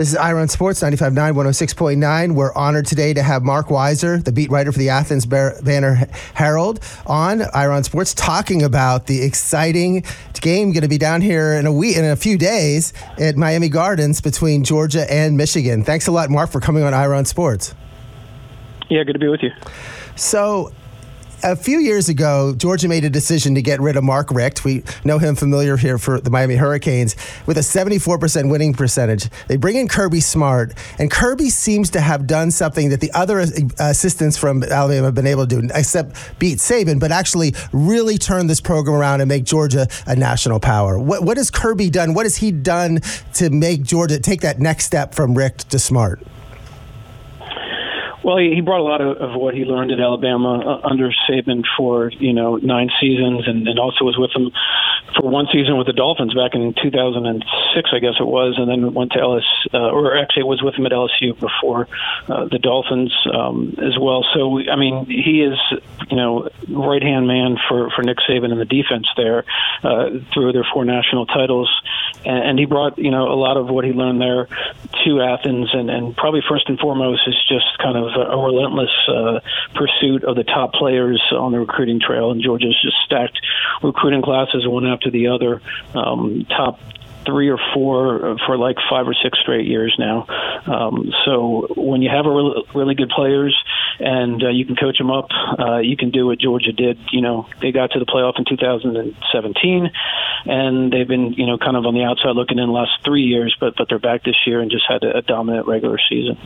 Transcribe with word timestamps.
This 0.00 0.10
is 0.10 0.16
Iron 0.16 0.46
Sports 0.46 0.80
95.9, 0.80 1.34
106.9. 1.34 2.34
We're 2.36 2.54
honored 2.54 2.86
today 2.86 3.12
to 3.14 3.20
have 3.20 3.42
Mark 3.42 3.66
Weiszer, 3.66 4.22
the 4.22 4.30
beat 4.30 4.48
writer 4.48 4.70
for 4.70 4.78
the 4.78 4.90
Athens 4.90 5.26
Banner 5.26 6.06
Herald, 6.34 6.78
on 7.04 7.42
Iron 7.52 7.82
Sports, 7.82 8.14
talking 8.14 8.62
about 8.62 9.08
the 9.08 9.22
exciting 9.22 10.04
game 10.40 10.70
going 10.70 10.82
to 10.82 10.88
be 10.88 10.98
down 10.98 11.20
here 11.20 11.54
in 11.54 11.66
a 11.66 11.72
week, 11.72 11.96
in 11.96 12.04
a 12.04 12.14
few 12.14 12.38
days 12.38 12.92
at 13.18 13.36
Miami 13.36 13.68
Gardens 13.68 14.20
between 14.20 14.62
Georgia 14.62 15.04
and 15.12 15.36
Michigan. 15.36 15.82
Thanks 15.82 16.06
a 16.06 16.12
lot, 16.12 16.30
Mark, 16.30 16.50
for 16.50 16.60
coming 16.60 16.84
on 16.84 16.94
Iron 16.94 17.24
Sports. 17.24 17.74
Yeah, 18.88 19.02
good 19.02 19.14
to 19.14 19.18
be 19.18 19.26
with 19.26 19.42
you. 19.42 19.50
So, 20.14 20.72
a 21.42 21.56
few 21.56 21.78
years 21.78 22.08
ago, 22.08 22.54
Georgia 22.56 22.88
made 22.88 23.04
a 23.04 23.10
decision 23.10 23.54
to 23.54 23.62
get 23.62 23.80
rid 23.80 23.96
of 23.96 24.04
Mark 24.04 24.30
Richt. 24.30 24.64
We 24.64 24.82
know 25.04 25.18
him 25.18 25.36
familiar 25.36 25.76
here 25.76 25.98
for 25.98 26.20
the 26.20 26.30
Miami 26.30 26.56
Hurricanes 26.56 27.16
with 27.46 27.56
a 27.58 27.60
74% 27.60 28.50
winning 28.50 28.72
percentage. 28.72 29.28
They 29.46 29.56
bring 29.56 29.76
in 29.76 29.88
Kirby 29.88 30.20
Smart, 30.20 30.74
and 30.98 31.10
Kirby 31.10 31.50
seems 31.50 31.90
to 31.90 32.00
have 32.00 32.26
done 32.26 32.50
something 32.50 32.90
that 32.90 33.00
the 33.00 33.12
other 33.12 33.38
assistants 33.78 34.36
from 34.36 34.62
Alabama 34.62 35.06
have 35.06 35.14
been 35.14 35.26
able 35.26 35.46
to 35.46 35.60
do, 35.60 35.68
except 35.74 36.38
beat 36.38 36.58
Saban, 36.58 36.98
but 36.98 37.12
actually 37.12 37.54
really 37.72 38.18
turn 38.18 38.46
this 38.46 38.60
program 38.60 38.96
around 38.96 39.20
and 39.20 39.28
make 39.28 39.44
Georgia 39.44 39.86
a 40.06 40.16
national 40.16 40.60
power. 40.60 40.98
What, 40.98 41.22
what 41.22 41.36
has 41.36 41.50
Kirby 41.50 41.90
done? 41.90 42.14
What 42.14 42.26
has 42.26 42.36
he 42.36 42.50
done 42.50 43.00
to 43.34 43.50
make 43.50 43.82
Georgia 43.82 44.18
take 44.18 44.40
that 44.40 44.58
next 44.58 44.86
step 44.86 45.14
from 45.14 45.34
Richt 45.34 45.70
to 45.70 45.78
Smart? 45.78 46.22
Well, 48.28 48.36
he 48.36 48.60
brought 48.60 48.80
a 48.80 48.84
lot 48.84 49.00
of, 49.00 49.16
of 49.16 49.40
what 49.40 49.54
he 49.54 49.64
learned 49.64 49.90
at 49.90 50.00
Alabama 50.00 50.60
uh, 50.60 50.86
under 50.86 51.08
Saban 51.24 51.62
for 51.78 52.12
you 52.20 52.34
know 52.34 52.56
nine 52.56 52.90
seasons, 53.00 53.48
and, 53.48 53.66
and 53.66 53.78
also 53.78 54.04
was 54.04 54.18
with 54.18 54.32
him 54.36 54.52
for 55.18 55.28
one 55.28 55.46
season 55.52 55.76
with 55.76 55.86
the 55.86 55.92
Dolphins 55.92 56.34
back 56.34 56.54
in 56.54 56.74
2006, 56.80 57.90
I 57.92 57.98
guess 57.98 58.14
it 58.20 58.26
was, 58.26 58.54
and 58.56 58.68
then 58.70 58.94
went 58.94 59.12
to 59.12 59.20
LS, 59.20 59.44
uh, 59.74 59.90
or 59.90 60.16
actually 60.16 60.44
was 60.44 60.62
with 60.62 60.74
him 60.74 60.86
at 60.86 60.92
LSU 60.92 61.38
before 61.38 61.88
uh, 62.28 62.46
the 62.46 62.58
Dolphins 62.58 63.12
um, 63.32 63.74
as 63.78 63.98
well. 63.98 64.24
So, 64.34 64.60
I 64.70 64.76
mean, 64.76 65.06
he 65.06 65.42
is 65.42 65.58
you 66.10 66.16
know 66.16 66.48
right 66.68 67.02
hand 67.02 67.26
man 67.26 67.56
for 67.68 67.90
for 67.90 68.02
Nick 68.02 68.18
Saban 68.28 68.52
and 68.52 68.60
the 68.60 68.64
defense 68.64 69.06
there 69.16 69.44
uh, 69.82 70.10
through 70.32 70.52
their 70.52 70.66
four 70.72 70.84
national 70.84 71.26
titles, 71.26 71.70
and, 72.24 72.50
and 72.50 72.58
he 72.58 72.64
brought 72.64 72.98
you 72.98 73.10
know 73.10 73.32
a 73.32 73.38
lot 73.38 73.56
of 73.56 73.68
what 73.68 73.84
he 73.84 73.92
learned 73.92 74.20
there 74.20 74.48
to 75.04 75.20
Athens, 75.20 75.70
and, 75.72 75.90
and 75.90 76.16
probably 76.16 76.42
first 76.48 76.68
and 76.68 76.78
foremost 76.78 77.22
is 77.26 77.36
just 77.48 77.66
kind 77.78 77.96
of 77.96 78.06
a 78.14 78.36
relentless 78.36 78.94
uh, 79.08 79.40
pursuit 79.74 80.24
of 80.24 80.36
the 80.36 80.44
top 80.44 80.72
players 80.72 81.22
on 81.32 81.52
the 81.52 81.58
recruiting 81.58 82.00
trail, 82.00 82.30
and 82.30 82.42
Georgia's 82.42 82.78
just 82.82 82.96
stacked 83.04 83.38
recruiting 83.82 84.22
classes 84.22 84.66
one 84.66 84.86
after 84.86 85.07
the 85.10 85.28
other. 85.28 85.60
Um, 85.94 86.46
top 86.48 86.80
three 87.28 87.50
or 87.50 87.58
four 87.74 88.38
for 88.46 88.56
like 88.56 88.76
five 88.88 89.06
or 89.06 89.14
six 89.22 89.38
straight 89.40 89.66
years 89.66 89.94
now. 89.98 90.26
Um, 90.66 91.12
so 91.24 91.66
when 91.76 92.00
you 92.00 92.08
have 92.08 92.24
a 92.24 92.30
really, 92.30 92.62
really 92.74 92.94
good 92.94 93.10
players 93.10 93.54
and 94.00 94.42
uh, 94.42 94.48
you 94.48 94.64
can 94.64 94.76
coach 94.76 94.96
them 94.96 95.10
up, 95.10 95.28
uh, 95.58 95.78
you 95.78 95.96
can 95.96 96.10
do 96.10 96.26
what 96.26 96.38
Georgia 96.38 96.72
did. 96.72 96.98
You 97.12 97.20
know, 97.20 97.46
they 97.60 97.70
got 97.70 97.90
to 97.92 97.98
the 97.98 98.06
playoff 98.06 98.38
in 98.38 98.46
2017, 98.46 99.90
and 100.46 100.92
they've 100.92 101.06
been 101.06 101.34
you 101.34 101.46
know 101.46 101.58
kind 101.58 101.76
of 101.76 101.84
on 101.84 101.94
the 101.94 102.04
outside 102.04 102.34
looking 102.34 102.58
in 102.58 102.66
the 102.66 102.72
last 102.72 102.92
three 103.04 103.24
years, 103.24 103.54
but 103.60 103.76
but 103.76 103.88
they're 103.88 103.98
back 103.98 104.24
this 104.24 104.46
year 104.46 104.60
and 104.60 104.70
just 104.70 104.84
had 104.88 105.04
a, 105.04 105.18
a 105.18 105.22
dominant 105.22 105.66
regular 105.66 105.98
season. 106.08 106.38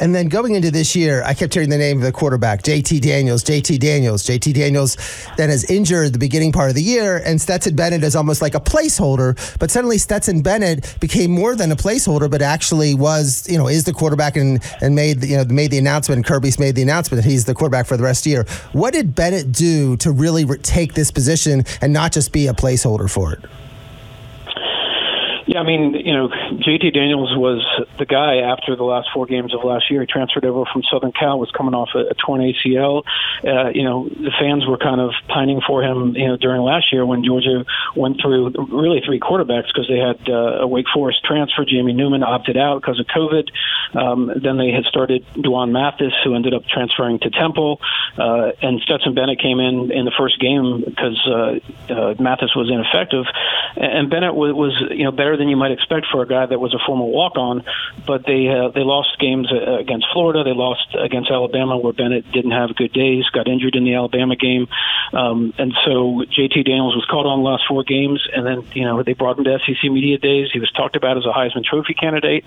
And 0.00 0.14
then 0.14 0.28
going 0.28 0.54
into 0.54 0.70
this 0.70 0.96
year, 0.96 1.22
I 1.24 1.34
kept 1.34 1.52
hearing 1.52 1.68
the 1.68 1.76
name 1.76 1.98
of 1.98 2.02
the 2.02 2.10
quarterback, 2.10 2.62
JT 2.62 3.02
Daniels, 3.02 3.44
JT 3.44 3.78
Daniels, 3.78 4.22
JT 4.22 4.54
Daniels, 4.54 4.96
then 5.36 5.50
has 5.50 5.64
injured 5.64 6.14
the 6.14 6.18
beginning 6.18 6.52
part 6.52 6.70
of 6.70 6.74
the 6.74 6.82
year, 6.82 7.18
and 7.18 7.38
Stetson 7.38 7.76
Bennett 7.76 8.02
is 8.02 8.16
almost 8.16 8.40
like 8.40 8.54
a 8.54 8.60
placeholder. 8.60 9.36
But 9.58 9.70
suddenly 9.70 9.98
Stetson 9.98 10.40
Bennett 10.40 10.96
became 11.00 11.30
more 11.30 11.54
than 11.54 11.70
a 11.70 11.76
placeholder, 11.76 12.30
but 12.30 12.40
actually 12.40 12.94
was, 12.94 13.46
you 13.46 13.58
know, 13.58 13.68
is 13.68 13.84
the 13.84 13.92
quarterback 13.92 14.36
and, 14.36 14.64
and 14.80 14.94
made, 14.94 15.22
you 15.22 15.36
know, 15.36 15.44
made 15.44 15.70
the 15.70 15.78
announcement, 15.78 16.24
Kirby's 16.24 16.58
made 16.58 16.76
the 16.76 16.82
announcement 16.82 17.22
that 17.22 17.28
he's 17.28 17.44
the 17.44 17.54
quarterback 17.54 17.84
for 17.84 17.98
the 17.98 18.02
rest 18.02 18.20
of 18.20 18.24
the 18.24 18.30
year. 18.30 18.46
What 18.72 18.94
did 18.94 19.14
Bennett 19.14 19.52
do 19.52 19.98
to 19.98 20.12
really 20.12 20.46
take 20.62 20.94
this 20.94 21.10
position 21.10 21.64
and 21.82 21.92
not 21.92 22.12
just 22.12 22.32
be 22.32 22.46
a 22.46 22.54
placeholder 22.54 23.10
for 23.10 23.34
it? 23.34 23.44
Yeah, 25.50 25.58
I 25.58 25.64
mean, 25.64 25.94
you 25.94 26.14
know, 26.14 26.28
JT 26.28 26.94
Daniels 26.94 27.34
was 27.36 27.66
the 27.98 28.06
guy 28.06 28.36
after 28.36 28.76
the 28.76 28.84
last 28.84 29.08
four 29.12 29.26
games 29.26 29.52
of 29.52 29.64
last 29.64 29.90
year. 29.90 30.00
He 30.02 30.06
transferred 30.06 30.44
over 30.44 30.62
from 30.72 30.84
Southern 30.84 31.10
Cal, 31.10 31.40
was 31.40 31.50
coming 31.50 31.74
off 31.74 31.88
a, 31.96 32.06
a 32.06 32.14
torn 32.14 32.40
ACL. 32.40 33.02
Uh, 33.42 33.70
you 33.74 33.82
know, 33.82 34.08
the 34.08 34.30
fans 34.38 34.64
were 34.64 34.78
kind 34.78 35.00
of 35.00 35.10
pining 35.26 35.60
for 35.66 35.82
him, 35.82 36.14
you 36.14 36.28
know, 36.28 36.36
during 36.36 36.62
last 36.62 36.92
year 36.92 37.04
when 37.04 37.24
Georgia 37.24 37.64
went 37.96 38.20
through 38.22 38.54
really 38.70 39.02
three 39.04 39.18
quarterbacks 39.18 39.66
because 39.74 39.88
they 39.88 39.98
had 39.98 40.22
uh, 40.28 40.62
a 40.62 40.68
Wake 40.68 40.86
Forest 40.94 41.24
transfer. 41.24 41.64
Jamie 41.64 41.94
Newman 41.94 42.22
opted 42.22 42.56
out 42.56 42.80
because 42.80 43.00
of 43.00 43.06
COVID. 43.06 43.50
Um, 43.98 44.30
then 44.40 44.56
they 44.56 44.70
had 44.70 44.84
started 44.84 45.26
D'Wan 45.34 45.72
Mathis, 45.72 46.14
who 46.22 46.36
ended 46.36 46.54
up 46.54 46.62
transferring 46.68 47.18
to 47.26 47.30
Temple, 47.30 47.80
uh, 48.16 48.52
and 48.62 48.80
Stetson 48.82 49.14
Bennett 49.14 49.40
came 49.40 49.58
in 49.58 49.90
in 49.90 50.04
the 50.04 50.14
first 50.16 50.38
game 50.38 50.84
because 50.86 51.18
uh, 51.26 51.58
uh, 51.92 52.14
Mathis 52.20 52.54
was 52.54 52.70
ineffective, 52.70 53.26
and 53.74 54.08
Bennett 54.08 54.36
was, 54.36 54.54
was 54.54 54.80
you 54.92 55.02
know 55.02 55.10
better 55.10 55.39
than 55.40 55.48
you 55.48 55.56
might 55.56 55.72
expect 55.72 56.06
for 56.12 56.22
a 56.22 56.26
guy 56.26 56.44
that 56.44 56.60
was 56.60 56.74
a 56.74 56.78
former 56.86 57.06
walk-on. 57.06 57.64
But 58.06 58.26
they 58.26 58.46
uh, 58.48 58.68
they 58.68 58.84
lost 58.84 59.18
games 59.18 59.50
uh, 59.50 59.78
against 59.78 60.06
Florida. 60.12 60.44
They 60.44 60.52
lost 60.52 60.94
against 60.94 61.30
Alabama, 61.30 61.78
where 61.78 61.92
Bennett 61.92 62.30
didn't 62.30 62.52
have 62.52 62.76
good 62.76 62.92
days. 62.92 63.24
Got 63.32 63.48
injured 63.48 63.74
in 63.74 63.84
the 63.84 63.94
Alabama 63.94 64.36
game, 64.36 64.68
um, 65.12 65.54
and 65.58 65.72
so 65.84 66.22
JT 66.28 66.64
Daniels 66.64 66.94
was 66.94 67.06
caught 67.10 67.26
on 67.26 67.42
the 67.42 67.48
last 67.48 67.64
four 67.66 67.82
games. 67.82 68.20
And 68.32 68.46
then 68.46 68.64
you 68.74 68.84
know 68.84 69.02
they 69.02 69.14
brought 69.14 69.38
him 69.38 69.44
to 69.44 69.58
SEC 69.58 69.90
media 69.90 70.18
days. 70.18 70.50
He 70.52 70.60
was 70.60 70.70
talked 70.72 70.94
about 70.94 71.16
as 71.16 71.24
a 71.24 71.32
Heisman 71.32 71.64
Trophy 71.64 71.94
candidate, 71.94 72.44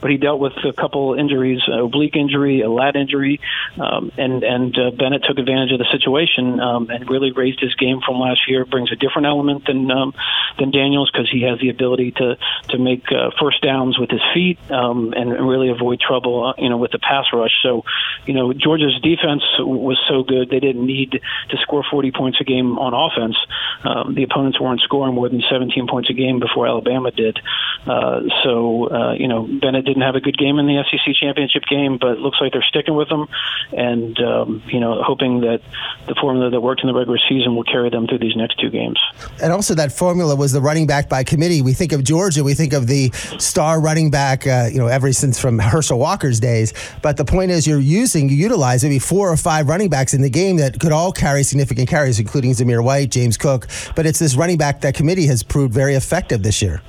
but 0.00 0.10
he 0.10 0.16
dealt 0.16 0.40
with 0.40 0.54
a 0.64 0.72
couple 0.72 1.14
injuries, 1.14 1.62
an 1.66 1.80
oblique 1.80 2.16
injury, 2.16 2.60
a 2.60 2.70
lat 2.70 2.94
injury, 2.94 3.40
um, 3.78 4.12
and 4.16 4.44
and 4.44 4.78
uh, 4.78 4.90
Bennett 4.92 5.24
took 5.24 5.38
advantage 5.38 5.72
of 5.72 5.78
the 5.78 5.90
situation 5.90 6.60
um, 6.60 6.90
and 6.90 7.10
really 7.10 7.32
raised 7.32 7.60
his 7.60 7.74
game 7.74 8.00
from 8.06 8.20
last 8.20 8.48
year. 8.48 8.64
Brings 8.64 8.92
a 8.92 8.96
different 8.96 9.26
element 9.26 9.66
than 9.66 9.90
um, 9.90 10.14
than 10.58 10.70
Daniels 10.70 11.10
because 11.10 11.28
he 11.30 11.42
has 11.42 11.58
the 11.58 11.70
ability 11.70 12.12
to 12.12 12.35
to 12.68 12.78
make 12.78 13.04
uh, 13.10 13.30
first 13.40 13.62
downs 13.62 13.98
with 13.98 14.10
his 14.10 14.22
feet 14.34 14.58
um, 14.70 15.12
and 15.16 15.30
really 15.30 15.68
avoid 15.68 16.00
trouble, 16.00 16.46
uh, 16.46 16.54
you 16.58 16.68
know, 16.68 16.76
with 16.76 16.92
the 16.92 16.98
pass 16.98 17.26
rush. 17.32 17.52
So, 17.62 17.84
you 18.26 18.34
know, 18.34 18.52
Georgia's 18.52 18.98
defense 19.02 19.42
was 19.58 19.98
so 20.08 20.22
good 20.22 20.50
they 20.50 20.60
didn't 20.60 20.86
need 20.86 21.12
to 21.12 21.56
score 21.58 21.84
40 21.88 22.12
points 22.12 22.40
a 22.40 22.44
game 22.44 22.78
on 22.78 22.94
offense. 22.94 23.36
Um, 23.84 24.14
the 24.14 24.22
opponents 24.22 24.60
weren't 24.60 24.80
scoring 24.80 25.14
more 25.14 25.28
than 25.28 25.42
17 25.48 25.86
points 25.86 26.10
a 26.10 26.12
game 26.12 26.40
before 26.40 26.66
Alabama 26.66 27.10
did. 27.10 27.38
Uh, 27.86 28.22
so, 28.42 28.90
uh, 28.90 29.12
you 29.12 29.28
know, 29.28 29.46
Bennett 29.46 29.84
didn't 29.84 30.02
have 30.02 30.16
a 30.16 30.20
good 30.20 30.36
game 30.36 30.58
in 30.58 30.66
the 30.66 30.82
SEC 30.90 31.14
championship 31.14 31.62
game, 31.68 31.98
but 31.98 32.18
looks 32.18 32.38
like 32.40 32.52
they're 32.52 32.62
sticking 32.62 32.94
with 32.94 33.08
him, 33.08 33.28
and 33.72 34.18
um, 34.20 34.62
you 34.66 34.80
know, 34.80 35.02
hoping 35.02 35.40
that 35.40 35.60
the 36.08 36.14
formula 36.14 36.50
that 36.50 36.60
worked 36.60 36.82
in 36.82 36.88
the 36.88 36.94
regular 36.94 37.18
season 37.28 37.54
will 37.54 37.64
carry 37.64 37.90
them 37.90 38.06
through 38.06 38.18
these 38.18 38.36
next 38.36 38.58
two 38.58 38.70
games. 38.70 38.98
And 39.40 39.52
also, 39.52 39.74
that 39.74 39.92
formula 39.92 40.34
was 40.34 40.52
the 40.52 40.60
running 40.60 40.86
back 40.86 41.08
by 41.08 41.24
committee. 41.24 41.62
We 41.62 41.72
think 41.72 41.92
of 41.92 42.02
we 42.44 42.54
think 42.54 42.72
of 42.72 42.86
the 42.86 43.10
star 43.38 43.80
running 43.80 44.10
back, 44.10 44.46
uh, 44.46 44.68
you 44.70 44.78
know, 44.78 44.86
ever 44.86 45.12
since 45.12 45.38
from 45.38 45.58
Herschel 45.58 45.98
Walker's 45.98 46.40
days. 46.40 46.72
But 47.02 47.16
the 47.16 47.24
point 47.24 47.50
is, 47.50 47.66
you're 47.66 47.80
using, 47.80 48.28
you 48.28 48.36
utilize 48.36 48.82
maybe 48.82 48.98
four 48.98 49.30
or 49.30 49.36
five 49.36 49.68
running 49.68 49.88
backs 49.88 50.14
in 50.14 50.22
the 50.22 50.30
game 50.30 50.56
that 50.56 50.80
could 50.80 50.92
all 50.92 51.12
carry 51.12 51.42
significant 51.42 51.88
carries, 51.88 52.18
including 52.18 52.52
Zamir 52.52 52.82
White, 52.82 53.10
James 53.10 53.36
Cook. 53.36 53.68
But 53.94 54.06
it's 54.06 54.18
this 54.18 54.34
running 54.34 54.58
back 54.58 54.80
that 54.80 54.94
committee 54.94 55.26
has 55.26 55.42
proved 55.42 55.72
very 55.72 55.94
effective 55.94 56.42
this 56.42 56.62
year. 56.62 56.82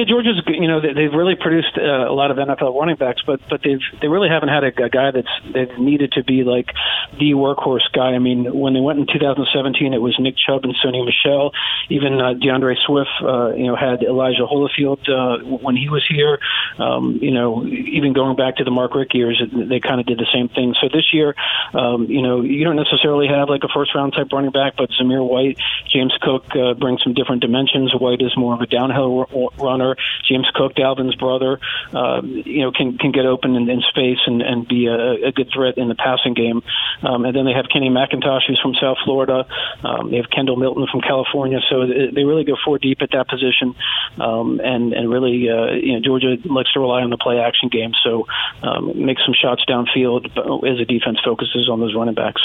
Yeah, 0.00 0.06
Georgia's 0.08 0.40
you 0.46 0.66
know 0.66 0.80
they've 0.80 1.12
really 1.12 1.34
produced 1.34 1.76
uh, 1.76 2.08
a 2.08 2.14
lot 2.14 2.30
of 2.30 2.38
NFL 2.38 2.74
running 2.74 2.96
backs, 2.96 3.20
but 3.26 3.38
but 3.50 3.60
they've 3.62 3.82
they 4.00 4.08
really 4.08 4.30
haven't 4.30 4.48
had 4.48 4.64
a, 4.64 4.84
a 4.84 4.88
guy 4.88 5.10
that's 5.10 5.28
they've 5.52 5.78
needed 5.78 6.12
to 6.12 6.24
be 6.24 6.42
like 6.42 6.72
the 7.18 7.32
workhorse 7.32 7.84
guy. 7.92 8.16
I 8.16 8.18
mean, 8.18 8.48
when 8.58 8.72
they 8.72 8.80
went 8.80 8.98
in 8.98 9.06
2017, 9.06 9.92
it 9.92 9.98
was 9.98 10.16
Nick 10.18 10.36
Chubb 10.38 10.64
and 10.64 10.74
Sony 10.82 11.04
Michel. 11.04 11.52
Even 11.90 12.18
uh, 12.18 12.32
D'Andre 12.32 12.76
Swift, 12.86 13.10
uh, 13.20 13.52
you 13.52 13.66
know, 13.66 13.76
had 13.76 14.02
Elijah 14.02 14.46
Holyfield 14.48 15.04
uh, 15.04 15.44
when 15.44 15.76
he 15.76 15.90
was 15.90 16.02
here. 16.08 16.38
Um, 16.78 17.18
you 17.20 17.32
know, 17.32 17.66
even 17.66 18.14
going 18.14 18.36
back 18.36 18.56
to 18.56 18.64
the 18.64 18.70
Mark 18.70 18.94
Richt 18.94 19.14
years, 19.14 19.42
they 19.52 19.80
kind 19.80 20.00
of 20.00 20.06
did 20.06 20.16
the 20.16 20.28
same 20.32 20.48
thing. 20.48 20.74
So 20.80 20.88
this 20.88 21.12
year, 21.12 21.34
um, 21.74 22.06
you 22.06 22.22
know, 22.22 22.40
you 22.40 22.64
don't 22.64 22.76
necessarily 22.76 23.28
have 23.28 23.50
like 23.50 23.64
a 23.64 23.68
first 23.68 23.94
round 23.94 24.14
type 24.14 24.32
running 24.32 24.50
back, 24.50 24.76
but 24.78 24.88
Zamir 24.92 25.28
White, 25.28 25.58
James 25.92 26.16
Cook 26.22 26.46
uh, 26.56 26.72
brings 26.72 27.02
some 27.02 27.12
different 27.12 27.42
dimensions. 27.42 27.92
White 27.92 28.22
is 28.22 28.34
more 28.34 28.54
of 28.54 28.62
a 28.62 28.66
downhill 28.66 29.28
runner 29.58 29.89
James 30.28 30.48
Cook, 30.54 30.74
Dalvin's 30.74 31.14
brother, 31.14 31.58
uh, 31.92 32.22
you 32.22 32.62
know, 32.62 32.72
can 32.72 32.98
can 32.98 33.12
get 33.12 33.26
open 33.26 33.56
in, 33.56 33.68
in 33.68 33.80
space 33.88 34.18
and, 34.26 34.42
and 34.42 34.66
be 34.66 34.86
a, 34.86 35.28
a 35.28 35.32
good 35.32 35.50
threat 35.52 35.78
in 35.78 35.88
the 35.88 35.94
passing 35.94 36.34
game. 36.34 36.62
Um, 37.02 37.24
and 37.24 37.34
then 37.34 37.44
they 37.44 37.52
have 37.52 37.66
Kenny 37.72 37.90
McIntosh, 37.90 38.42
who's 38.46 38.60
from 38.60 38.74
South 38.74 38.98
Florida. 39.04 39.46
Um, 39.84 40.10
they 40.10 40.16
have 40.16 40.30
Kendall 40.30 40.56
Milton 40.56 40.86
from 40.90 41.00
California. 41.00 41.60
So 41.68 41.86
they 41.86 42.24
really 42.24 42.44
go 42.44 42.56
four 42.64 42.78
deep 42.78 43.02
at 43.02 43.10
that 43.12 43.28
position. 43.28 43.74
Um, 44.18 44.60
and 44.62 44.92
and 44.92 45.10
really, 45.10 45.48
uh, 45.48 45.72
you 45.72 45.94
know, 45.94 46.00
Georgia 46.00 46.36
likes 46.44 46.72
to 46.72 46.80
rely 46.80 47.02
on 47.02 47.10
the 47.10 47.18
play 47.18 47.38
action 47.38 47.68
game. 47.68 47.92
So 48.02 48.26
um, 48.62 49.04
make 49.04 49.18
some 49.24 49.34
shots 49.34 49.64
downfield 49.68 50.26
as 50.26 50.78
the 50.78 50.84
defense 50.86 51.18
focuses 51.24 51.68
on 51.68 51.80
those 51.80 51.94
running 51.94 52.14
backs. 52.14 52.42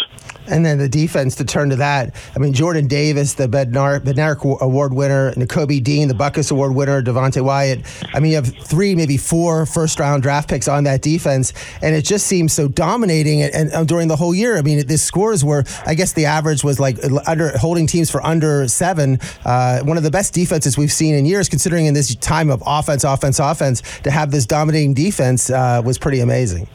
And 0.47 0.65
then 0.65 0.77
the 0.77 0.89
defense 0.89 1.35
to 1.35 1.45
turn 1.45 1.69
to 1.71 1.75
that. 1.77 2.13
I 2.35 2.39
mean, 2.39 2.53
Jordan 2.53 2.87
Davis, 2.87 3.33
the 3.33 3.47
Bednarik, 3.47 4.01
Bednarik 4.01 4.59
Award 4.61 4.93
winner, 4.93 5.31
Nakobe 5.33 5.83
Dean, 5.83 6.07
the 6.07 6.13
Butkus 6.13 6.51
Award 6.51 6.75
winner, 6.75 7.01
Devon 7.01 7.24
Devonte 7.25 7.43
Wyatt. 7.43 7.81
I 8.13 8.19
mean, 8.19 8.31
you 8.31 8.37
have 8.37 8.47
three, 8.47 8.95
maybe 8.95 9.17
four 9.17 9.65
first 9.65 9.99
round 9.99 10.23
draft 10.23 10.49
picks 10.49 10.67
on 10.67 10.83
that 10.85 11.01
defense, 11.01 11.53
and 11.81 11.95
it 11.95 12.03
just 12.03 12.27
seems 12.27 12.53
so 12.53 12.67
dominating. 12.67 13.41
And, 13.41 13.53
and, 13.53 13.71
and 13.71 13.87
during 13.87 14.07
the 14.07 14.15
whole 14.15 14.33
year, 14.33 14.57
I 14.57 14.61
mean, 14.61 14.85
the 14.85 14.97
scores 14.97 15.43
were, 15.43 15.63
I 15.85 15.95
guess, 15.95 16.13
the 16.13 16.25
average 16.25 16.63
was 16.63 16.79
like 16.79 16.97
under 17.27 17.57
holding 17.57 17.87
teams 17.87 18.09
for 18.09 18.25
under 18.25 18.67
seven. 18.67 19.19
Uh, 19.43 19.81
one 19.81 19.97
of 19.97 20.03
the 20.03 20.11
best 20.11 20.33
defenses 20.33 20.77
we've 20.77 20.91
seen 20.91 21.15
in 21.15 21.25
years, 21.25 21.49
considering 21.49 21.85
in 21.85 21.93
this 21.93 22.15
time 22.15 22.49
of 22.49 22.61
offense, 22.65 23.03
offense, 23.03 23.39
offense, 23.39 23.81
to 24.03 24.11
have 24.11 24.31
this 24.31 24.45
dominating 24.45 24.93
defense 24.93 25.49
uh, 25.49 25.81
was 25.83 25.97
pretty 25.97 26.19
amazing. 26.19 26.67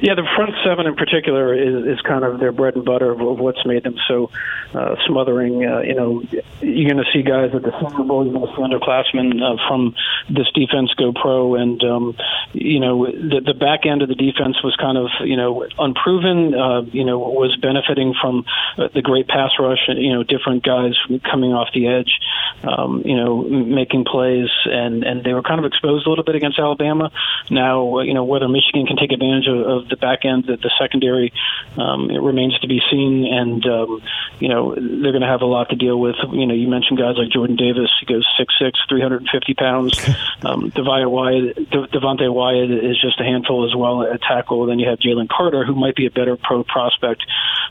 Yeah, 0.00 0.14
the 0.14 0.26
front 0.36 0.54
seven 0.64 0.86
in 0.86 0.94
particular 0.94 1.54
is, 1.54 1.98
is 1.98 2.00
kind 2.02 2.24
of 2.24 2.40
their 2.40 2.52
bread 2.52 2.76
and 2.76 2.84
butter 2.84 3.10
of, 3.10 3.20
of 3.20 3.38
what's 3.38 3.64
made 3.66 3.82
them 3.82 3.96
so 4.06 4.30
uh, 4.74 4.96
smothering. 5.06 5.64
Uh, 5.64 5.80
you 5.80 5.94
know, 5.94 6.22
you're 6.60 6.90
going 6.90 7.02
to 7.02 7.10
see 7.12 7.22
guys 7.22 7.50
at 7.54 7.62
the 7.62 7.72
Senior 7.80 8.04
Bowl, 8.04 8.24
you're 8.24 8.34
going 8.34 8.46
to 8.46 8.54
see 8.54 8.62
underclassmen 8.62 9.42
uh, 9.42 9.56
from 9.68 9.94
this 10.28 10.50
defense 10.54 10.92
go 10.94 11.12
pro, 11.12 11.54
and 11.54 11.82
um, 11.82 12.16
you 12.52 12.80
know 12.80 13.06
the, 13.06 13.40
the 13.44 13.54
back 13.54 13.86
end 13.86 14.02
of 14.02 14.08
the 14.08 14.14
defense 14.14 14.62
was 14.62 14.76
kind 14.76 14.98
of 14.98 15.08
you 15.26 15.36
know 15.36 15.66
unproven. 15.78 16.54
Uh, 16.54 16.82
you 16.92 17.04
know, 17.04 17.18
was 17.18 17.56
benefiting 17.56 18.14
from 18.20 18.44
uh, 18.76 18.88
the 18.94 19.02
great 19.02 19.28
pass 19.28 19.50
rush. 19.58 19.88
And, 19.88 19.98
you 19.98 20.12
know, 20.12 20.22
different 20.22 20.62
guys 20.64 20.94
coming 21.30 21.52
off 21.52 21.68
the 21.74 21.86
edge. 21.86 22.18
Um, 22.62 23.02
you 23.04 23.16
know, 23.16 23.42
making 23.42 24.04
plays, 24.04 24.48
and 24.64 25.04
and 25.04 25.22
they 25.24 25.32
were 25.32 25.42
kind 25.42 25.60
of 25.60 25.64
exposed 25.64 26.06
a 26.06 26.10
little 26.10 26.24
bit 26.24 26.34
against 26.34 26.58
Alabama. 26.58 27.10
Now, 27.50 28.00
you 28.00 28.14
know, 28.14 28.24
whether 28.24 28.48
Michigan 28.48 28.86
can 28.86 28.96
take 28.96 29.12
advantage 29.12 29.46
of, 29.46 29.60
of 29.60 29.88
the 29.88 29.96
back 30.00 30.24
end, 30.24 30.44
the, 30.46 30.56
the 30.56 30.70
secondary, 30.78 31.32
um, 31.76 32.10
it 32.10 32.20
remains 32.20 32.58
to 32.60 32.68
be 32.68 32.80
seen. 32.90 33.26
And 33.26 33.64
um, 33.66 34.02
you 34.40 34.48
know 34.48 34.74
they're 34.74 35.12
going 35.12 35.22
to 35.22 35.28
have 35.28 35.42
a 35.42 35.46
lot 35.46 35.70
to 35.70 35.76
deal 35.76 35.98
with. 35.98 36.16
You 36.32 36.46
know, 36.46 36.54
you 36.54 36.68
mentioned 36.68 36.98
guys 36.98 37.16
like 37.16 37.30
Jordan 37.30 37.56
Davis. 37.56 37.90
He 38.00 38.06
goes 38.06 38.26
six 38.38 38.54
six, 38.58 38.78
three 38.88 39.00
hundred 39.00 39.22
and 39.22 39.30
fifty 39.30 39.54
pounds. 39.54 39.98
Um, 40.40 40.70
Devonte 40.70 41.10
Wyatt, 41.10 41.56
De- 41.70 41.88
Devonte 41.88 42.32
Wyatt 42.32 42.70
is 42.70 43.00
just 43.00 43.20
a 43.20 43.24
handful 43.24 43.66
as 43.68 43.74
well 43.74 44.04
at 44.04 44.22
tackle. 44.22 44.66
Then 44.66 44.78
you 44.78 44.88
have 44.88 45.00
Jalen 45.00 45.28
Carter, 45.28 45.64
who 45.64 45.74
might 45.74 45.96
be 45.96 46.06
a 46.06 46.10
better 46.10 46.36
pro 46.36 46.62
prospect 46.62 47.24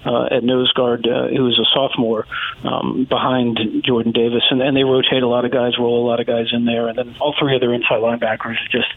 at 0.05 0.43
nose 0.43 0.71
guard, 0.73 1.07
uh, 1.07 1.27
who 1.27 1.47
is 1.47 1.59
a 1.59 1.65
sophomore 1.73 2.25
um, 2.63 3.05
behind 3.09 3.59
Jordan 3.83 4.11
Davis, 4.11 4.43
and, 4.49 4.61
and 4.61 4.75
they 4.75 4.83
rotate 4.83 5.23
a 5.23 5.27
lot 5.27 5.45
of 5.45 5.51
guys, 5.51 5.77
roll 5.77 6.05
a 6.05 6.07
lot 6.07 6.19
of 6.19 6.27
guys 6.27 6.47
in 6.51 6.65
there, 6.65 6.87
and 6.87 6.97
then 6.97 7.15
all 7.19 7.35
three 7.37 7.55
of 7.55 7.61
their 7.61 7.73
inside 7.73 8.01
linebackers 8.01 8.55
are 8.55 8.71
just 8.71 8.87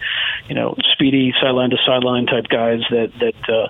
you 0.49 0.55
know 0.55 0.75
speedy 0.93 1.33
sideline 1.41 1.71
to 1.71 1.77
sideline 1.87 2.27
type 2.27 2.49
guys 2.49 2.81
that 2.91 3.13
that 3.21 3.49
uh, 3.49 3.69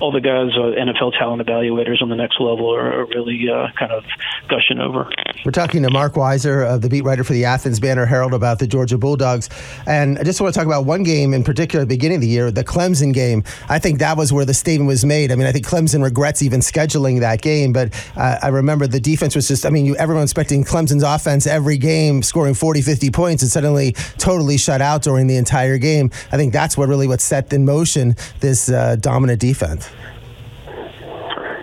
all 0.00 0.12
the 0.12 0.20
guys, 0.20 0.50
uh, 0.56 0.80
NFL 0.80 1.18
talent 1.18 1.46
evaluators 1.46 2.02
on 2.02 2.08
the 2.08 2.16
next 2.16 2.40
level, 2.40 2.74
are, 2.74 3.00
are 3.00 3.06
really 3.06 3.48
uh, 3.48 3.68
kind 3.78 3.92
of 3.92 4.04
gushing 4.48 4.78
over. 4.78 5.10
We're 5.44 5.52
talking 5.52 5.82
to 5.82 5.90
Mark 5.90 6.14
Weiszer, 6.14 6.66
uh, 6.66 6.78
the 6.78 6.88
beat 6.88 7.02
writer 7.02 7.24
for 7.24 7.32
the 7.32 7.44
Athens 7.44 7.80
Banner 7.80 8.06
Herald, 8.06 8.34
about 8.34 8.58
the 8.58 8.66
Georgia 8.66 8.98
Bulldogs, 8.98 9.48
and 9.86 10.18
I 10.18 10.22
just 10.22 10.40
want 10.40 10.52
to 10.54 10.58
talk 10.58 10.66
about 10.66 10.84
one 10.86 11.02
game 11.02 11.34
in 11.34 11.44
particular 11.44 11.82
at 11.82 11.88
the 11.88 11.94
beginning 11.94 12.16
of 12.16 12.22
the 12.22 12.28
year, 12.28 12.50
the 12.50 12.64
Clemson 12.64 13.12
game. 13.12 13.44
I 13.68 13.78
think 13.78 13.98
that 13.98 14.16
was 14.16 14.32
where 14.32 14.44
the 14.44 14.54
statement 14.54 14.88
was 14.88 15.04
made. 15.04 15.32
I 15.32 15.36
mean, 15.36 15.46
I 15.46 15.52
think 15.52 15.66
Clemson 15.66 16.02
regrets 16.02 16.42
even 16.42 16.62
scheduling 16.72 17.20
that 17.20 17.42
game, 17.42 17.72
but 17.72 17.92
uh, 18.16 18.38
I 18.42 18.48
remember 18.48 18.86
the 18.86 19.00
defense 19.00 19.34
was 19.34 19.48
just. 19.48 19.66
I 19.66 19.70
mean, 19.70 19.86
you, 19.86 19.96
everyone 19.96 20.22
expecting 20.22 20.64
Clemson's 20.64 21.02
offense 21.02 21.46
every 21.46 21.78
game 21.78 22.22
scoring 22.22 22.54
40, 22.54 22.82
50 22.82 23.10
points, 23.10 23.42
and 23.42 23.50
suddenly 23.50 23.92
totally 24.18 24.56
shut 24.56 24.80
out 24.80 25.02
during 25.02 25.26
the 25.26 25.36
entire 25.36 25.78
game. 25.78 26.10
I 26.32 26.36
think 26.36 26.52
that's 26.52 26.76
what 26.76 26.88
really 26.88 27.06
what 27.06 27.20
set 27.20 27.52
in 27.52 27.64
motion 27.64 28.16
this 28.40 28.68
uh, 28.68 28.96
dominant 28.96 29.40
defense. 29.40 29.88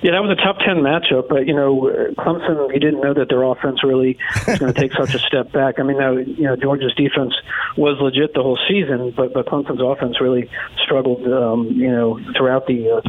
Yeah, 0.04 0.12
that 0.12 0.22
was 0.22 0.38
a 0.38 0.42
top 0.42 0.60
ten 0.60 0.78
matchup, 0.78 1.28
but 1.28 1.48
you 1.48 1.56
know, 1.56 1.90
Clemson, 2.18 2.68
we 2.68 2.80
didn't 2.80 3.02
know 3.02 3.14
that 3.14 3.30
their 3.30 3.44
offense 3.44 3.84
really 3.84 4.18
was 4.48 4.60
going 4.60 4.74
to 4.74 4.80
take 4.80 4.94
such 4.94 5.16
a 5.16 5.20
step 5.20 5.52
back. 5.52 5.80
I 5.80 5.84
mean, 5.84 5.98
now 5.98 6.12
you 6.14 6.44
know 6.44 6.56
Georgia's 6.56 6.94
defense 6.96 7.34
was 7.78 7.98
legit 8.00 8.34
the 8.34 8.44
whole 8.44 8.60
season, 8.68 9.12
but 9.16 9.34
but 9.34 9.48
Clemson's 9.48 9.82
offense 9.82 10.22
really 10.22 10.50
struggled, 10.84 11.26
um, 11.28 11.68
you 11.74 11.90
know, 11.90 12.20
throughout 12.38 12.68
the 12.68 12.90
uh, 12.90 13.02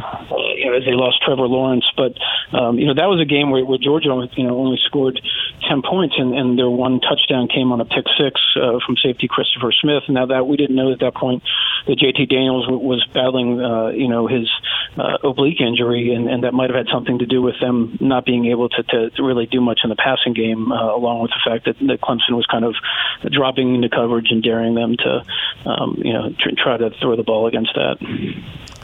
you 0.55 0.65
know, 0.65 0.77
as 0.77 0.85
they 0.85 0.93
lost 0.93 1.21
Trevor 1.23 1.47
Lawrence. 1.47 1.85
But 1.95 2.17
um, 2.57 2.79
you 2.79 2.87
know, 2.87 2.95
that 2.95 3.05
was 3.05 3.21
a 3.21 3.25
game 3.25 3.51
where, 3.51 3.63
where 3.63 3.77
Georgia, 3.77 4.09
you 4.35 4.47
know, 4.47 4.57
only 4.57 4.79
scored 4.85 5.21
ten 5.67 5.81
points, 5.81 6.15
and, 6.17 6.33
and 6.37 6.57
their 6.57 6.69
one 6.69 6.99
touchdown 6.99 7.47
came 7.47 7.71
on 7.71 7.81
a 7.81 7.85
pick 7.85 8.05
six 8.17 8.39
uh, 8.55 8.79
from 8.85 8.97
safety 8.97 9.27
Christopher 9.27 9.71
Smith. 9.71 10.03
Now 10.09 10.25
that 10.27 10.47
we 10.47 10.57
didn't 10.57 10.75
know 10.75 10.91
at 10.91 10.99
that 10.99 11.15
point 11.15 11.43
that 11.87 11.97
JT 11.97 12.29
Daniels 12.29 12.67
was 12.67 13.05
battling, 13.13 13.61
uh, 13.61 13.89
you 13.89 14.07
know, 14.07 14.27
his 14.27 14.49
uh, 14.97 15.17
oblique 15.23 15.61
injury, 15.61 16.13
and, 16.13 16.29
and 16.29 16.43
that 16.43 16.53
might 16.53 16.69
have 16.69 16.77
had 16.77 16.87
something 16.91 17.19
to 17.19 17.25
do 17.25 17.41
with 17.41 17.59
them 17.59 17.97
not 17.99 18.25
being 18.25 18.45
able 18.45 18.69
to, 18.69 19.09
to 19.09 19.23
really 19.23 19.45
do 19.45 19.61
much 19.61 19.81
in 19.83 19.89
the 19.89 19.95
passing 19.95 20.33
game, 20.33 20.71
uh, 20.71 20.95
along 20.95 21.21
with 21.21 21.31
the 21.31 21.49
fact 21.49 21.65
that, 21.65 21.77
that 21.87 22.01
Clemson 22.01 22.35
was 22.35 22.45
kind 22.45 22.65
of 22.65 22.75
dropping 23.31 23.75
into 23.75 23.89
coverage 23.89 24.31
and 24.31 24.43
daring 24.43 24.75
them 24.75 24.95
to, 24.97 25.25
um, 25.65 26.01
you 26.03 26.13
know, 26.13 26.29
tr- 26.39 26.55
try 26.57 26.77
to 26.77 26.89
throw 27.01 27.15
the 27.15 27.23
ball 27.23 27.47
against 27.47 27.73
that. 27.75 27.97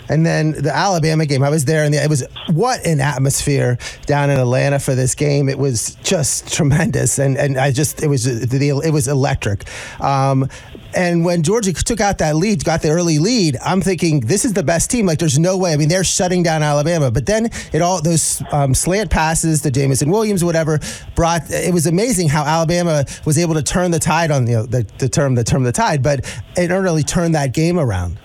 And 0.09 0.25
then 0.25 0.51
the 0.51 0.75
Alabama 0.75 1.25
game, 1.25 1.43
I 1.43 1.49
was 1.49 1.65
there, 1.65 1.83
and 1.83 1.93
it 1.93 2.09
was 2.09 2.23
what 2.51 2.85
an 2.85 2.99
atmosphere 2.99 3.77
down 4.05 4.29
in 4.29 4.39
Atlanta 4.39 4.79
for 4.79 4.95
this 4.95 5.15
game. 5.15 5.49
It 5.49 5.57
was 5.57 5.95
just 6.03 6.53
tremendous, 6.53 7.19
and 7.19 7.37
and 7.37 7.57
I 7.57 7.71
just 7.71 8.03
it 8.03 8.07
was 8.07 8.25
it 8.27 8.93
was 8.93 9.07
electric. 9.07 9.65
Um, 10.01 10.49
and 10.95 11.25
when 11.25 11.43
Georgia 11.43 11.73
took 11.73 11.99
out 11.99 12.19
that 12.19 12.37
lead, 12.37 12.63
got 12.63 12.81
the 12.81 12.89
early 12.89 13.19
lead, 13.19 13.57
I'm 13.63 13.81
thinking 13.81 14.21
this 14.21 14.45
is 14.45 14.53
the 14.53 14.63
best 14.63 14.89
team. 14.89 15.05
Like 15.05 15.19
there's 15.19 15.37
no 15.37 15.57
way. 15.57 15.73
I 15.73 15.77
mean, 15.77 15.89
they're 15.89 16.05
shutting 16.05 16.41
down 16.41 16.63
Alabama. 16.63 17.11
But 17.11 17.25
then 17.25 17.49
it 17.73 17.81
all 17.81 18.01
those 18.01 18.41
um, 18.51 18.73
slant 18.73 19.11
passes, 19.11 19.61
the 19.61 19.71
Jameson 19.71 20.09
Williams, 20.09 20.43
whatever, 20.43 20.79
brought. 21.13 21.49
It 21.49 21.73
was 21.73 21.85
amazing 21.85 22.29
how 22.29 22.45
Alabama 22.45 23.05
was 23.25 23.37
able 23.37 23.55
to 23.55 23.63
turn 23.63 23.91
the 23.91 23.99
tide 23.99 24.31
on 24.31 24.47
you 24.47 24.57
know 24.57 24.65
the, 24.65 24.83
the 24.99 25.09
term 25.09 25.35
the 25.35 25.43
term 25.43 25.63
the 25.63 25.73
tide, 25.73 26.01
but 26.01 26.25
it 26.55 26.69
really 26.69 27.03
turned 27.03 27.35
that 27.35 27.53
game 27.53 27.77
around. 27.77 28.17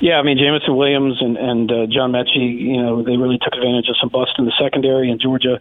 Yeah, 0.00 0.18
I 0.18 0.22
mean 0.22 0.38
Jameson 0.38 0.76
Williams 0.76 1.18
and 1.20 1.36
and 1.36 1.70
uh, 1.70 1.86
John 1.86 2.12
Metchie, 2.12 2.54
you 2.56 2.80
know, 2.80 3.02
they 3.02 3.16
really 3.16 3.38
took 3.38 3.54
advantage 3.54 3.88
of 3.88 3.96
some 4.00 4.08
bust 4.08 4.32
in 4.38 4.44
the 4.44 4.52
secondary, 4.58 5.10
and 5.10 5.20
Georgia, 5.20 5.60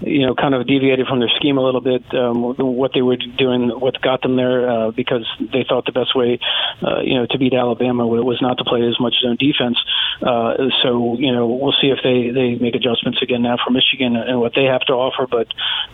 you 0.00 0.26
know, 0.26 0.34
kind 0.34 0.54
of 0.54 0.66
deviated 0.66 1.06
from 1.06 1.20
their 1.20 1.30
scheme 1.36 1.58
a 1.58 1.62
little 1.62 1.80
bit. 1.80 2.02
Um, 2.14 2.54
what 2.56 2.92
they 2.94 3.02
were 3.02 3.16
doing, 3.16 3.68
what 3.68 4.00
got 4.00 4.22
them 4.22 4.36
there, 4.36 4.68
uh, 4.68 4.90
because 4.90 5.26
they 5.38 5.64
thought 5.68 5.84
the 5.86 5.92
best 5.92 6.14
way, 6.14 6.38
uh, 6.82 7.00
you 7.00 7.14
know, 7.14 7.26
to 7.26 7.38
beat 7.38 7.54
Alabama 7.54 8.06
was 8.06 8.40
not 8.40 8.58
to 8.58 8.64
play 8.64 8.82
as 8.86 8.98
much 9.00 9.14
zone 9.22 9.36
defense. 9.36 9.78
Uh, 10.22 10.68
so 10.82 11.16
you 11.18 11.32
know, 11.32 11.46
we'll 11.46 11.74
see 11.80 11.88
if 11.88 11.98
they 12.02 12.30
they 12.30 12.54
make 12.56 12.74
adjustments 12.74 13.20
again 13.22 13.42
now 13.42 13.56
for 13.62 13.70
Michigan 13.70 14.16
and 14.16 14.40
what 14.40 14.54
they 14.54 14.64
have 14.64 14.82
to 14.82 14.92
offer. 14.92 15.26
But 15.26 15.48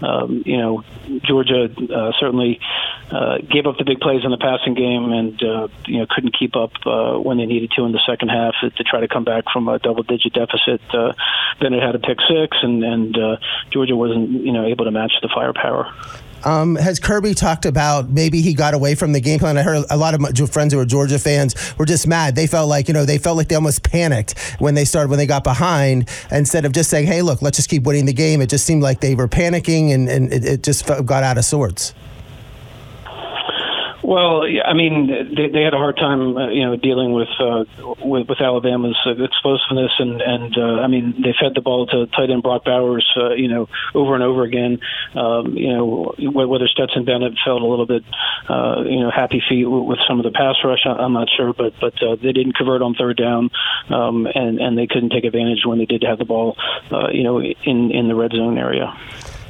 um, 0.07 0.43
you 0.45 0.59
know, 0.59 0.85
Georgia 1.25 1.65
uh, 1.65 2.13
certainly 2.19 2.61
uh, 3.11 3.39
gave 3.39 3.67
up 3.67 3.79
the 3.79 3.85
big 3.85 4.01
plays 4.01 4.25
in 4.25 4.31
the 4.31 4.39
passing 4.39 4.75
game, 4.75 5.13
and 5.13 5.43
uh, 5.43 5.69
you 5.87 5.99
know, 5.99 6.07
couldn't 6.11 6.37
keep 6.37 6.57
up 6.57 6.73
uh, 6.87 7.19
when 7.19 7.39
they 7.39 7.47
needed 7.47 7.71
to 7.73 7.85
in 7.85 7.93
the 7.93 8.03
second 8.07 8.29
half 8.29 8.55
to 8.61 8.85
try 8.85 9.01
to 9.01 9.09
come 9.09 9.25
back 9.25 9.45
from 9.53 9.69
a 9.69 9.79
double-digit 9.79 10.33
deficit. 10.33 10.81
Uh, 10.93 11.13
it 11.61 11.83
had 11.83 11.95
a 11.95 11.99
pick 11.99 12.19
six, 12.29 12.57
and 12.63 12.83
and 12.85 13.19
uh, 13.19 13.37
Georgia 13.71 13.96
wasn't 13.97 14.31
you 14.31 14.53
know 14.53 14.67
able 14.67 14.85
to 14.85 14.91
match 14.91 15.13
the 15.23 15.29
firepower. 15.35 15.93
Um, 16.45 16.77
has 16.77 17.01
Kirby 17.01 17.35
talked 17.35 17.67
about 17.67 18.09
maybe 18.09 18.41
he 18.41 18.55
got 18.55 18.73
away 18.73 18.95
from 18.95 19.13
the 19.13 19.21
game 19.21 19.41
plan? 19.41 19.59
I 19.59 19.63
heard 19.63 19.85
a 19.91 19.97
lot 19.97 20.15
of 20.15 20.21
my 20.21 20.31
friends 20.31 20.73
who 20.73 20.79
were 20.79 20.85
Georgia 20.85 21.19
fans 21.19 21.57
were 21.77 21.87
just 21.87 22.07
mad. 22.07 22.37
They 22.37 22.47
felt 22.47 22.69
like 22.69 22.87
you 22.89 22.95
know 22.95 23.05
they 23.05 23.19
felt 23.19 23.37
like 23.37 23.49
they 23.49 23.57
almost 23.57 23.83
panicked 23.83 24.39
when 24.59 24.75
they 24.75 24.85
started 24.85 25.11
when 25.11 25.19
they 25.19 25.27
got 25.27 25.43
behind 25.43 26.09
instead 26.31 26.65
of 26.65 26.73
just 26.73 26.89
saying, 26.89 27.07
"Hey, 27.07 27.23
look, 27.23 27.43
let's 27.43 27.57
just 27.57 27.69
keep 27.69 27.83
winning 27.83 28.07
the 28.07 28.13
game." 28.13 28.41
It 28.41 28.49
just 28.49 28.65
seemed 28.65 28.83
like 28.83 29.01
they 29.01 29.15
were 29.15 29.29
panicking 29.29 29.93
and, 29.93 30.09
and 30.09 30.33
it, 30.33 30.45
it 30.45 30.63
just 30.63 30.87
got 30.87 31.25
out 31.25 31.39
of 31.39 31.45
sorts. 31.45 31.95
Well, 34.07 34.43
I 34.65 34.73
mean, 34.73 35.35
they, 35.35 35.49
they 35.49 35.63
had 35.63 35.75
a 35.75 35.79
hard 35.79 35.97
time, 35.97 36.37
uh, 36.37 36.49
you 36.51 36.65
know, 36.65 36.77
dealing 36.77 37.13
with, 37.13 37.27
uh, 37.41 37.65
with 38.05 38.29
with 38.29 38.41
Alabama's 38.41 38.97
uh, 39.05 39.21
explosiveness, 39.21 39.91
and 39.99 40.23
and 40.23 40.57
uh, 40.57 40.81
I 40.81 40.87
mean, 40.87 41.21
they 41.21 41.35
fed 41.35 41.57
the 41.57 41.61
ball 41.61 41.89
to 41.89 42.07
tight 42.07 42.31
end 42.31 42.45
Brock 42.45 42.65
Bowers, 42.65 43.05
uh, 43.17 43.35
you 43.35 43.49
know, 43.49 43.69
over 43.97 44.15
and 44.15 44.23
over 44.23 44.45
again. 44.45 44.79
Um, 45.17 45.57
you 45.57 45.75
know, 45.75 46.15
whether 46.31 46.69
Stetson 46.69 47.05
Bennett 47.05 47.35
felt 47.45 47.63
a 47.63 47.67
little 47.67 47.85
bit, 47.87 48.05
uh, 48.49 48.85
you 48.87 49.01
know, 49.01 49.11
happy 49.11 49.43
feet 49.49 49.65
with 49.65 49.99
some 50.07 50.21
of 50.21 50.25
the 50.25 50.31
pass 50.31 50.55
rush, 50.63 50.87
I'm 50.87 51.13
not 51.13 51.27
sure, 51.37 51.53
but 51.53 51.75
but 51.81 52.01
uh, 52.01 52.15
they 52.15 52.31
didn't 52.31 52.55
convert 52.55 52.83
on 52.83 52.95
third 52.95 53.17
down, 53.17 53.51
um, 53.91 54.29
and 54.33 54.61
and 54.61 54.79
they 54.79 54.87
couldn't 54.87 55.11
take 55.11 55.25
advantage 55.25 55.67
when 55.67 55.79
they 55.79 55.87
did 55.87 56.05
have 56.05 56.19
the 56.19 56.25
ball, 56.25 56.57
uh, 56.93 57.09
you 57.11 57.25
know, 57.25 57.43
in 57.43 57.91
in 57.91 58.07
the 58.07 58.15
red 58.15 58.31
zone 58.31 58.57
area. 58.57 58.97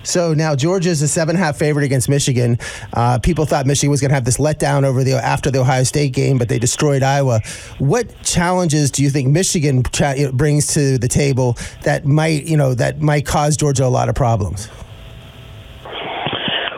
So 0.07 0.35
now 0.35 0.55
Georgia 0.55 0.91
is 0.91 1.03
a 1.03 1.09
seven 1.09 1.35
and 1.37 1.43
a 1.43 1.47
half 1.47 1.59
favorite 1.59 1.85
against 1.85 2.09
Michigan. 2.09 2.59
Uh, 2.93 3.19
people 3.19 3.45
thought 3.45 3.67
Michigan 3.67 3.91
was 3.91 4.01
going 4.01 4.11
to 4.11 4.15
have 4.15 4.25
this 4.25 4.39
letdown 4.39 4.85
over 4.85 5.03
the 5.03 5.15
after 5.15 5.51
the 5.51 5.61
Ohio 5.61 5.83
State 5.83 6.13
game, 6.13 6.39
but 6.39 6.49
they 6.49 6.59
destroyed 6.59 7.03
Iowa. 7.03 7.41
What 7.79 8.23
challenges 8.23 8.91
do 8.91 9.03
you 9.03 9.11
think 9.11 9.29
Michigan 9.29 9.83
brings 10.33 10.69
to 10.75 10.99
the 10.99 11.09
table 11.09 11.57
that 11.83 12.07
might 12.07 12.45
you 12.45 12.57
know 12.57 12.75
that 12.75 13.01
might 13.01 13.27
cause 13.27 13.57
Georgia 13.57 13.85
a 13.85 13.89
lot 13.89 14.09
of 14.09 14.15
problems? 14.15 14.69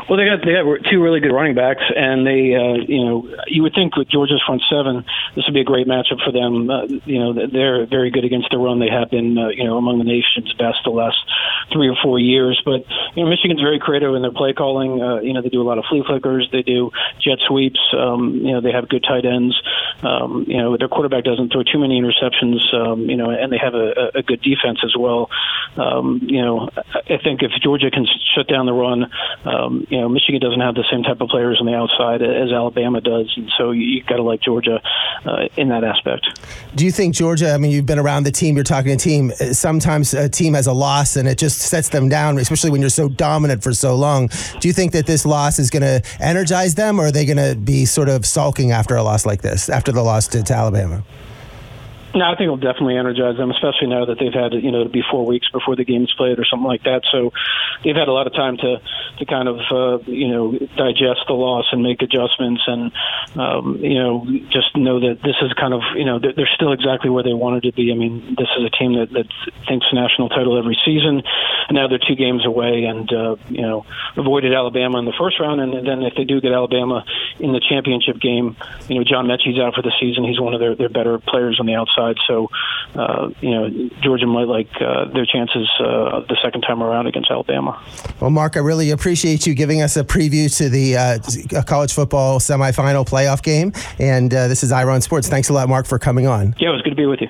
Well, 0.08 0.16
they 0.16 0.24
got 0.24 0.42
they 0.42 0.52
have 0.52 0.64
two 0.90 1.02
really 1.02 1.20
good 1.20 1.32
running 1.32 1.54
backs, 1.54 1.82
and 1.94 2.26
they, 2.26 2.54
uh, 2.54 2.80
you 2.88 3.04
know, 3.04 3.28
you 3.46 3.62
would 3.62 3.74
think 3.74 3.94
with 3.94 4.08
Georgia's 4.08 4.42
front 4.46 4.62
seven, 4.70 5.04
this 5.38 5.46
would 5.46 5.54
be 5.54 5.60
a 5.60 5.64
great 5.64 5.86
matchup 5.86 6.18
for 6.24 6.32
them. 6.32 6.68
Uh, 6.68 6.86
you 7.06 7.20
know, 7.20 7.32
they're 7.32 7.86
very 7.86 8.10
good 8.10 8.24
against 8.24 8.50
the 8.50 8.58
run. 8.58 8.80
They 8.80 8.90
have 8.90 9.08
been, 9.08 9.38
uh, 9.38 9.54
you 9.54 9.62
know, 9.62 9.78
among 9.78 9.98
the 9.98 10.04
nation's 10.04 10.52
best 10.54 10.82
the 10.82 10.90
last 10.90 11.16
three 11.72 11.88
or 11.88 11.94
four 12.02 12.18
years. 12.18 12.60
But 12.64 12.82
you 13.14 13.22
know, 13.22 13.30
Michigan's 13.30 13.60
very 13.60 13.78
creative 13.78 14.12
in 14.16 14.22
their 14.22 14.32
play 14.32 14.52
calling. 14.52 15.00
Uh, 15.00 15.20
you 15.20 15.32
know, 15.32 15.40
they 15.40 15.48
do 15.48 15.62
a 15.62 15.68
lot 15.68 15.78
of 15.78 15.84
flea 15.88 16.02
flickers. 16.04 16.48
They 16.50 16.62
do 16.62 16.90
jet 17.22 17.38
sweeps. 17.46 17.78
Um, 17.96 18.34
you 18.42 18.50
know, 18.50 18.60
they 18.60 18.72
have 18.72 18.88
good 18.88 19.04
tight 19.06 19.24
ends. 19.24 19.54
Um, 20.02 20.44
you 20.48 20.58
know, 20.58 20.76
their 20.76 20.88
quarterback 20.88 21.22
doesn't 21.22 21.52
throw 21.52 21.62
too 21.62 21.78
many 21.78 22.02
interceptions. 22.02 22.58
Um, 22.74 23.08
you 23.08 23.16
know, 23.16 23.30
and 23.30 23.52
they 23.52 23.58
have 23.58 23.74
a, 23.74 24.18
a 24.18 24.22
good 24.22 24.42
defense 24.42 24.80
as 24.82 24.96
well. 24.98 25.30
Um, 25.76 26.18
you 26.22 26.42
know, 26.42 26.68
I 26.74 27.22
think 27.22 27.42
if 27.46 27.52
Georgia 27.62 27.92
can 27.92 28.06
shut 28.34 28.48
down 28.48 28.66
the 28.66 28.72
run, 28.72 29.06
um, 29.44 29.86
you 29.88 30.00
know, 30.00 30.08
Michigan 30.08 30.40
doesn't 30.40 30.60
have 30.60 30.74
the 30.74 30.84
same 30.90 31.04
type 31.04 31.20
of 31.20 31.28
players 31.28 31.58
on 31.60 31.66
the 31.66 31.74
outside 31.74 32.22
as 32.22 32.50
Alabama 32.50 33.00
does, 33.00 33.32
and 33.36 33.50
so 33.56 33.70
you, 33.70 33.82
you 33.82 34.02
got 34.02 34.16
to 34.16 34.22
like 34.22 34.40
Georgia 34.40 34.82
uh, 35.24 35.48
in 35.56 35.68
that 35.68 35.84
aspect. 35.84 36.40
Do 36.74 36.84
you 36.84 36.92
think 36.92 37.14
Georgia? 37.14 37.52
I 37.52 37.58
mean, 37.58 37.70
you've 37.70 37.86
been 37.86 37.98
around 37.98 38.24
the 38.24 38.32
team. 38.32 38.54
You're 38.54 38.64
talking 38.64 38.96
to 38.96 39.02
team. 39.02 39.30
Sometimes 39.52 40.14
a 40.14 40.28
team 40.28 40.54
has 40.54 40.66
a 40.66 40.72
loss, 40.72 41.16
and 41.16 41.28
it 41.28 41.38
just 41.38 41.58
sets 41.58 41.88
them 41.88 42.08
down, 42.08 42.38
especially 42.38 42.70
when 42.70 42.80
you're 42.80 42.90
so 42.90 43.08
dominant 43.08 43.62
for 43.62 43.72
so 43.72 43.94
long. 43.96 44.28
Do 44.60 44.68
you 44.68 44.74
think 44.74 44.92
that 44.92 45.06
this 45.06 45.24
loss 45.26 45.58
is 45.58 45.70
going 45.70 45.82
to 45.82 46.02
energize 46.20 46.74
them, 46.74 47.00
or 47.00 47.06
are 47.06 47.12
they 47.12 47.24
going 47.24 47.36
to 47.36 47.58
be 47.58 47.84
sort 47.84 48.08
of 48.08 48.26
sulking 48.26 48.72
after 48.72 48.96
a 48.96 49.02
loss 49.02 49.26
like 49.26 49.42
this, 49.42 49.68
after 49.68 49.92
the 49.92 50.02
loss 50.02 50.28
to 50.28 50.44
Alabama? 50.52 51.04
No, 52.18 52.24
I 52.24 52.30
think 52.34 52.50
it'll 52.50 52.56
definitely 52.56 52.96
energize 52.96 53.36
them, 53.36 53.52
especially 53.52 53.86
now 53.86 54.04
that 54.06 54.18
they've 54.18 54.34
had 54.34 54.52
you 54.52 54.72
know 54.72 54.82
to 54.82 54.90
be 54.90 55.02
four 55.08 55.24
weeks 55.24 55.48
before 55.52 55.76
the 55.76 55.84
game's 55.84 56.12
played 56.14 56.40
or 56.40 56.44
something 56.44 56.66
like 56.66 56.82
that. 56.82 57.02
So 57.12 57.32
they've 57.84 57.94
had 57.94 58.08
a 58.08 58.12
lot 58.12 58.26
of 58.26 58.34
time 58.34 58.56
to 58.56 58.82
to 59.18 59.24
kind 59.24 59.46
of 59.46 59.58
uh, 59.70 60.02
you 60.10 60.26
know 60.26 60.58
digest 60.74 61.22
the 61.28 61.34
loss 61.34 61.66
and 61.70 61.80
make 61.80 62.02
adjustments, 62.02 62.62
and 62.66 62.90
um, 63.38 63.78
you 63.78 64.02
know 64.02 64.26
just 64.50 64.74
know 64.74 64.98
that 64.98 65.22
this 65.22 65.36
is 65.42 65.52
kind 65.52 65.72
of 65.72 65.82
you 65.94 66.04
know 66.04 66.18
they're 66.18 66.50
still 66.56 66.72
exactly 66.72 67.08
where 67.08 67.22
they 67.22 67.34
wanted 67.34 67.62
to 67.62 67.72
be. 67.72 67.92
I 67.92 67.94
mean, 67.94 68.34
this 68.34 68.48
is 68.58 68.66
a 68.66 68.70
team 68.70 68.98
that 68.98 69.12
that 69.12 69.30
thinks 69.68 69.86
national 69.92 70.28
title 70.28 70.58
every 70.58 70.76
season, 70.84 71.22
and 71.68 71.74
now 71.78 71.86
they're 71.86 72.02
two 72.02 72.16
games 72.16 72.44
away, 72.44 72.82
and 72.82 73.06
uh, 73.12 73.36
you 73.48 73.62
know 73.62 73.86
avoided 74.16 74.52
Alabama 74.54 74.98
in 74.98 75.04
the 75.04 75.14
first 75.16 75.38
round, 75.38 75.60
and 75.60 75.86
then 75.86 76.02
if 76.02 76.14
they 76.16 76.24
do 76.24 76.40
get 76.40 76.50
Alabama 76.50 77.04
in 77.40 77.52
the 77.52 77.60
championship 77.60 78.20
game, 78.20 78.56
you 78.88 78.96
know 78.96 79.04
John 79.04 79.26
Metchie's 79.26 79.58
out 79.58 79.74
for 79.74 79.82
the 79.82 79.92
season. 80.00 80.24
He's 80.24 80.40
one 80.40 80.54
of 80.54 80.60
their 80.60 80.74
their 80.74 80.88
better 80.88 81.18
players 81.18 81.58
on 81.60 81.66
the 81.66 81.74
outside. 81.74 82.16
So, 82.26 82.50
uh, 82.94 83.30
you 83.40 83.50
know, 83.50 83.90
Georgia 84.02 84.26
might 84.26 84.48
like 84.48 84.68
uh, 84.80 85.06
their 85.12 85.26
chances 85.26 85.68
uh, 85.80 86.20
the 86.28 86.36
second 86.42 86.62
time 86.62 86.82
around 86.82 87.06
against 87.06 87.30
Alabama. 87.30 87.82
Well, 88.20 88.30
Mark, 88.30 88.56
I 88.56 88.60
really 88.60 88.90
appreciate 88.90 89.46
you 89.46 89.54
giving 89.54 89.82
us 89.82 89.96
a 89.96 90.04
preview 90.04 90.54
to 90.58 90.68
the 90.68 90.96
uh, 90.96 91.62
college 91.64 91.92
football 91.92 92.38
semifinal 92.38 93.06
playoff 93.08 93.42
game. 93.42 93.72
And 93.98 94.32
uh, 94.32 94.48
this 94.48 94.62
is 94.62 94.72
Iron 94.72 95.00
Sports. 95.00 95.28
Thanks 95.28 95.48
a 95.48 95.52
lot, 95.52 95.68
Mark, 95.68 95.86
for 95.86 95.98
coming 95.98 96.26
on. 96.26 96.54
Yeah, 96.58 96.68
it 96.68 96.72
was 96.72 96.82
good 96.82 96.90
to 96.90 96.96
be 96.96 97.06
with 97.06 97.20
you. 97.20 97.26